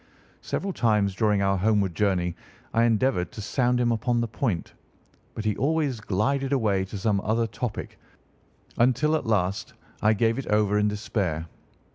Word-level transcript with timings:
Several 0.41 0.73
times 0.73 1.13
during 1.13 1.43
our 1.43 1.55
homeward 1.57 1.93
journey 1.93 2.33
I 2.73 2.85
endeavoured 2.85 3.31
to 3.33 3.41
sound 3.43 3.79
him 3.79 3.91
upon 3.91 4.19
the 4.19 4.27
point, 4.27 4.73
but 5.35 5.45
he 5.45 5.55
always 5.57 5.99
glided 6.01 6.51
away 6.53 6.85
to 6.85 6.97
some 6.97 7.21
other 7.21 7.45
topic, 7.45 7.99
until 8.79 9.15
at 9.15 9.27
last 9.27 9.75
I 10.01 10.13
gave 10.13 10.39
it 10.39 10.47
over 10.47 10.79
in 10.79 10.87
despair. 10.87 11.45